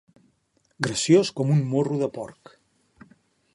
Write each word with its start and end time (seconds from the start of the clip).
Graciós 0.87 1.29
com 1.41 1.53
un 1.57 1.61
morro 1.75 2.01
de 2.01 2.11
porc. 2.19 2.57